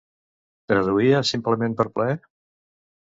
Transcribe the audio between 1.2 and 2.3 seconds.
simplement per plaer?